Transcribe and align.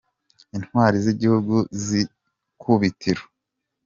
Intwari 0.55 0.97
z’igihugu 1.05 1.55
z’ikubitiro 1.85 3.23